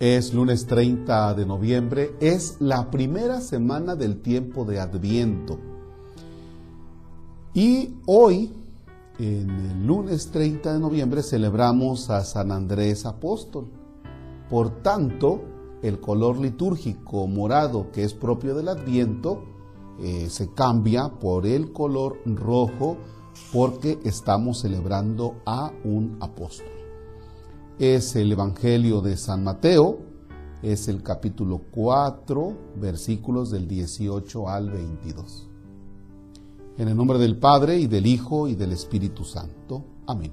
[0.00, 5.56] Es lunes 30 de noviembre, es la primera semana del tiempo de Adviento.
[7.54, 8.52] Y hoy,
[9.20, 13.68] en el lunes 30 de noviembre, celebramos a San Andrés Apóstol.
[14.50, 15.42] Por tanto,
[15.80, 19.44] el color litúrgico morado que es propio del Adviento
[20.00, 22.96] eh, se cambia por el color rojo
[23.52, 26.83] porque estamos celebrando a un apóstol
[27.78, 29.98] es el Evangelio de San Mateo,
[30.62, 35.48] es el capítulo 4, versículos del 18 al 22.
[36.78, 39.84] En el nombre del Padre y del Hijo y del Espíritu Santo.
[40.06, 40.32] Amén.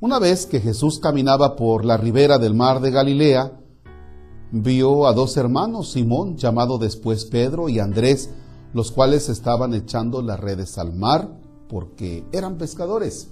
[0.00, 3.58] Una vez que Jesús caminaba por la ribera del mar de Galilea,
[4.50, 8.30] vio a dos hermanos, Simón, llamado después Pedro, y Andrés,
[8.74, 13.31] los cuales estaban echando las redes al mar porque eran pescadores.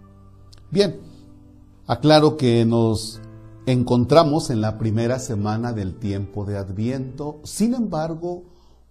[0.71, 1.01] Bien,
[1.85, 3.19] aclaro que nos
[3.65, 8.45] encontramos en la primera semana del tiempo de Adviento, sin embargo,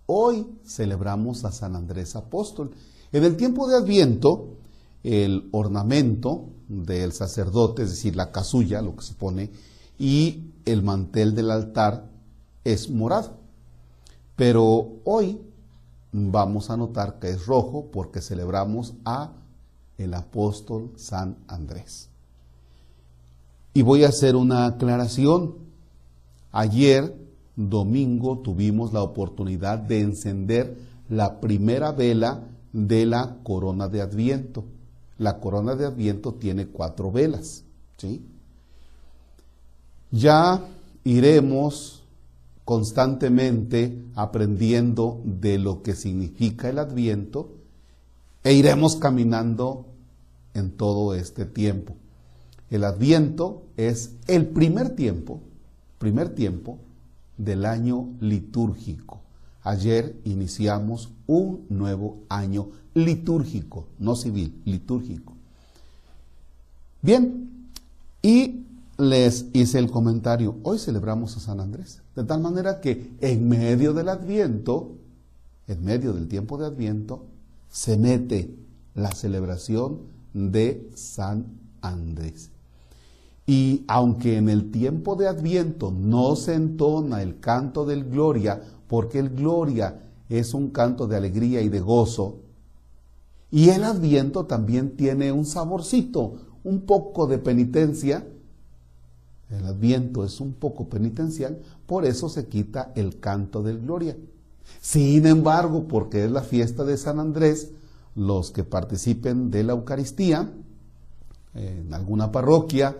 [0.05, 2.72] hoy celebramos a San Andrés Apóstol.
[3.12, 4.59] En el tiempo de Adviento,
[5.05, 9.50] el ornamento del sacerdote, es decir, la casulla, lo que se pone,
[9.98, 12.11] y el mantel del altar
[12.62, 13.39] es morado.
[14.37, 15.41] Pero hoy
[16.12, 19.33] vamos a notar que es rojo porque celebramos a
[20.01, 22.09] el apóstol San Andrés.
[23.75, 25.55] Y voy a hacer una aclaración.
[26.50, 27.15] Ayer,
[27.55, 30.77] domingo, tuvimos la oportunidad de encender
[31.09, 34.65] la primera vela de la corona de Adviento.
[35.19, 37.62] La corona de Adviento tiene cuatro velas.
[37.99, 38.22] ¿sí?
[40.10, 40.65] Ya
[41.05, 42.03] iremos
[42.65, 47.50] constantemente aprendiendo de lo que significa el Adviento
[48.43, 49.87] e iremos caminando
[50.55, 51.94] en todo este tiempo.
[52.71, 55.41] El adviento es el primer tiempo,
[55.99, 56.78] primer tiempo
[57.37, 59.21] del año litúrgico.
[59.62, 65.34] Ayer iniciamos un nuevo año litúrgico, no civil, litúrgico.
[67.03, 67.50] Bien,
[68.22, 68.65] y
[68.99, 73.94] les hice el comentario, hoy celebramos a San Andrés, de tal manera que en medio
[73.94, 74.93] del adviento,
[75.66, 77.25] en medio del tiempo de adviento,
[77.71, 78.55] se mete
[78.94, 80.00] la celebración
[80.32, 81.46] de San
[81.80, 82.50] Andrés.
[83.46, 89.18] Y aunque en el tiempo de Adviento no se entona el canto del Gloria, porque
[89.18, 92.38] el Gloria es un canto de alegría y de gozo,
[93.50, 98.24] y el Adviento también tiene un saborcito, un poco de penitencia,
[99.50, 104.16] el Adviento es un poco penitencial, por eso se quita el canto del Gloria.
[104.80, 107.72] Sin embargo, porque es la fiesta de San Andrés,
[108.15, 110.50] los que participen de la Eucaristía
[111.54, 112.97] en alguna parroquia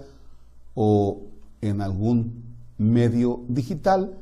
[0.75, 1.23] o
[1.61, 2.45] en algún
[2.79, 4.17] medio digital,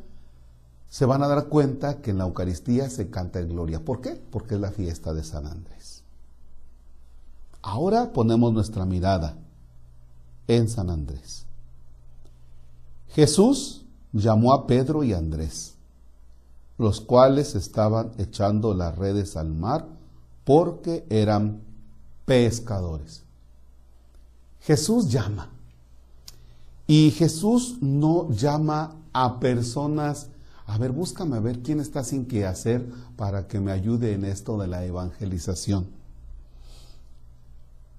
[0.89, 3.85] se van a dar cuenta que en la Eucaristía se canta el Gloria.
[3.85, 4.21] ¿Por qué?
[4.31, 6.03] Porque es la fiesta de San Andrés.
[7.63, 9.37] Ahora ponemos nuestra mirada
[10.47, 11.45] en San Andrés.
[13.09, 15.75] Jesús llamó a Pedro y Andrés,
[16.79, 19.98] los cuales estaban echando las redes al mar
[20.49, 21.61] porque eran
[22.25, 23.23] pescadores.
[24.61, 25.51] Jesús llama.
[26.87, 30.29] Y Jesús no llama a personas,
[30.65, 34.25] a ver, búscame a ver quién está sin qué hacer para que me ayude en
[34.25, 35.91] esto de la evangelización.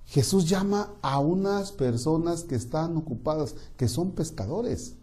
[0.08, 4.96] Jesús llama a unas personas que están ocupadas, que son pescadores.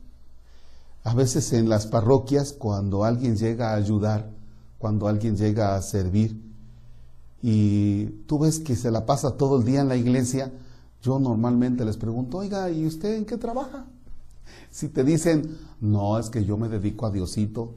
[1.05, 4.33] A veces en las parroquias, cuando alguien llega a ayudar,
[4.79, 6.46] cuando alguien llega a servir,
[7.49, 10.51] y tú ves que se la pasa todo el día en la iglesia,
[11.01, 13.87] yo normalmente les pregunto, oiga, ¿y usted en qué trabaja?
[14.69, 17.71] Si te dicen, no, es que yo me dedico a Diosito,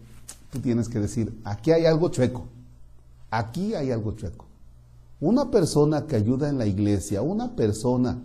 [0.50, 2.48] tú tienes que decir, aquí hay algo chueco,
[3.30, 4.48] aquí hay algo chueco.
[5.20, 8.18] Una persona que ayuda en la iglesia, una persona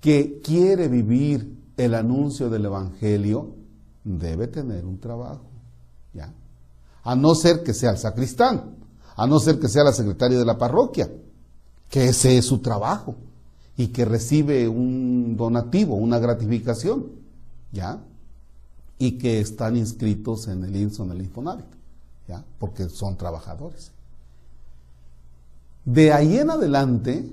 [0.00, 3.56] que quiere vivir el anuncio del Evangelio,
[4.04, 5.46] debe tener un trabajo,
[6.14, 6.32] ¿ya?
[7.02, 8.79] A no ser que sea el sacristán,
[9.20, 11.10] a no ser que sea la secretaria de la parroquia,
[11.90, 13.16] que ese es su trabajo.
[13.76, 17.06] y que recibe un donativo, una gratificación,
[17.72, 17.98] ¿ya?
[18.98, 21.64] Y que están inscritos en el INSO, en el Infonavit,
[22.28, 22.44] ¿ya?
[22.58, 23.92] Porque son trabajadores.
[25.86, 27.30] De ahí en adelante,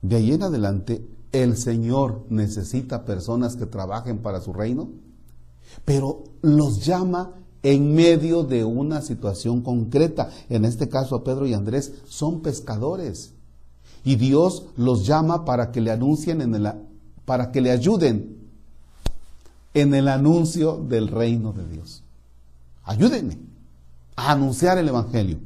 [0.00, 4.88] de ahí en adelante, el Señor necesita personas que trabajen para su reino,
[5.84, 7.32] pero los llama
[7.64, 10.30] en medio de una situación concreta.
[10.48, 13.32] En este caso Pedro y Andrés son pescadores.
[14.04, 16.72] Y Dios los llama para que le anuncien en el,
[17.24, 18.36] para que le ayuden
[19.72, 22.02] en el anuncio del reino de Dios.
[22.84, 23.38] Ayúdenme
[24.14, 25.38] a anunciar el evangelio.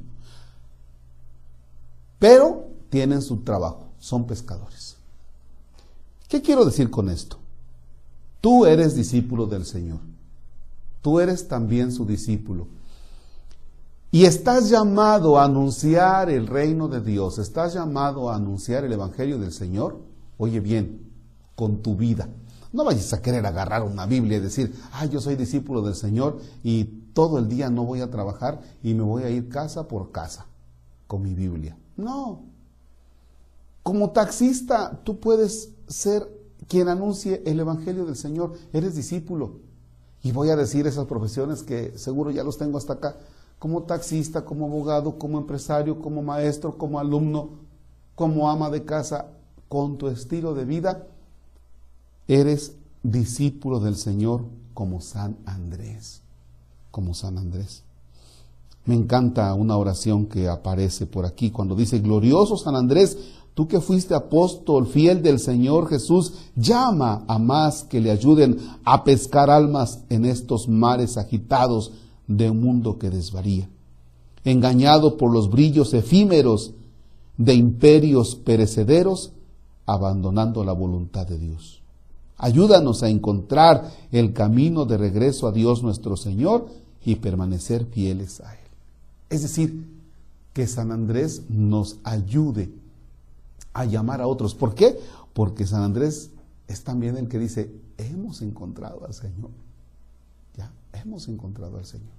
[2.19, 4.97] Pero tienen su trabajo, son pescadores.
[6.27, 7.39] ¿Qué quiero decir con esto?
[8.41, 10.01] Tú eres discípulo del Señor.
[11.03, 12.67] Tú eres también su discípulo
[14.11, 19.39] y estás llamado a anunciar el reino de Dios, estás llamado a anunciar el Evangelio
[19.39, 20.01] del Señor,
[20.39, 21.13] oye bien,
[21.55, 22.29] con tu vida.
[22.73, 26.39] No vayas a querer agarrar una Biblia y decir, ah, yo soy discípulo del Señor
[26.63, 30.11] y todo el día no voy a trabajar y me voy a ir casa por
[30.11, 30.47] casa
[31.07, 31.77] con mi Biblia.
[31.97, 32.45] No.
[33.83, 36.29] Como taxista, tú puedes ser
[36.67, 38.53] quien anuncie el Evangelio del Señor.
[38.73, 39.68] Eres discípulo.
[40.23, 43.17] Y voy a decir esas profesiones que seguro ya los tengo hasta acá
[43.59, 47.51] como taxista, como abogado, como empresario, como maestro, como alumno,
[48.15, 49.27] como ama de casa,
[49.69, 51.07] con tu estilo de vida,
[52.27, 54.45] eres discípulo del Señor
[54.75, 56.23] como San Andrés,
[56.91, 57.83] como San Andrés.
[58.85, 63.19] Me encanta una oración que aparece por aquí cuando dice, glorioso San Andrés,
[63.59, 69.03] tú que fuiste apóstol fiel del Señor Jesús, llama a más que le ayuden a
[69.03, 71.91] pescar almas en estos mares agitados
[72.29, 73.69] de un mundo que desvaría,
[74.45, 76.71] engañado por los brillos efímeros
[77.37, 79.33] de imperios perecederos,
[79.87, 81.83] abandonando la voluntad de Dios.
[82.37, 86.69] Ayúdanos a encontrar el camino de regreso a Dios nuestro Señor
[87.05, 88.71] y permanecer fieles a Él.
[89.31, 89.85] Es decir,
[90.53, 92.71] que San Andrés nos ayude
[93.73, 94.55] a llamar a otros.
[94.55, 94.99] ¿Por qué?
[95.33, 96.31] Porque San Andrés
[96.67, 99.51] es también el que dice, hemos encontrado al Señor.
[100.57, 102.19] Ya, hemos encontrado al Señor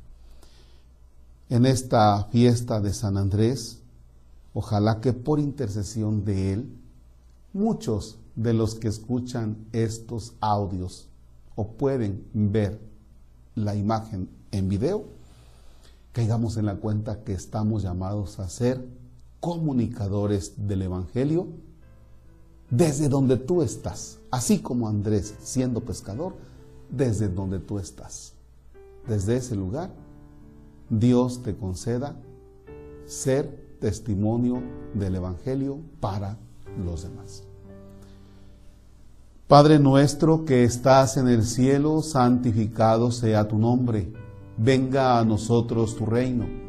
[1.49, 3.79] en esta fiesta de San Andrés,
[4.53, 6.69] ojalá que por intercesión de Él,
[7.53, 11.07] muchos de los que escuchan estos audios
[11.55, 12.79] o pueden ver
[13.55, 15.05] la imagen en video,
[16.13, 18.85] caigamos en la cuenta que estamos llamados a ser
[19.39, 21.47] comunicadores del Evangelio
[22.69, 26.35] desde donde tú estás, así como Andrés siendo pescador,
[26.89, 28.33] desde donde tú estás,
[29.07, 29.91] desde ese lugar
[30.89, 32.15] Dios te conceda
[33.05, 34.61] ser testimonio
[34.93, 36.37] del Evangelio para
[36.83, 37.43] los demás.
[39.47, 44.13] Padre nuestro que estás en el cielo, santificado sea tu nombre.
[44.57, 46.68] Venga a nosotros tu reino.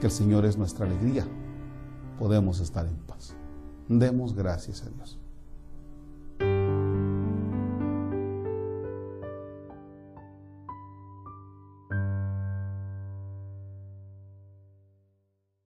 [0.00, 1.26] Que el Señor es nuestra alegría.
[2.18, 3.34] Podemos estar en paz.
[3.88, 5.18] Demos gracias a Dios.